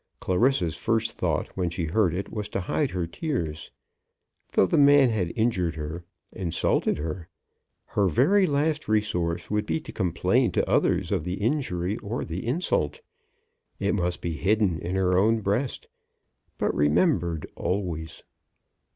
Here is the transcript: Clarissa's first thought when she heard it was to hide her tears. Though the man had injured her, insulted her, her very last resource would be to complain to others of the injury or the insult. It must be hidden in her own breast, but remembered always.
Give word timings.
Clarissa's 0.19 0.75
first 0.75 1.11
thought 1.11 1.55
when 1.55 1.69
she 1.69 1.85
heard 1.85 2.11
it 2.11 2.31
was 2.33 2.49
to 2.49 2.61
hide 2.61 2.89
her 2.89 3.05
tears. 3.05 3.69
Though 4.53 4.65
the 4.65 4.79
man 4.79 5.09
had 5.09 5.31
injured 5.35 5.75
her, 5.75 6.05
insulted 6.33 6.97
her, 6.97 7.29
her 7.85 8.07
very 8.07 8.47
last 8.47 8.87
resource 8.87 9.51
would 9.51 9.67
be 9.67 9.79
to 9.81 9.91
complain 9.91 10.51
to 10.53 10.67
others 10.67 11.11
of 11.11 11.23
the 11.23 11.35
injury 11.35 11.97
or 11.97 12.25
the 12.25 12.43
insult. 12.47 13.01
It 13.79 13.93
must 13.93 14.21
be 14.23 14.33
hidden 14.33 14.79
in 14.79 14.95
her 14.95 15.19
own 15.19 15.41
breast, 15.41 15.87
but 16.57 16.73
remembered 16.73 17.45
always. 17.55 18.23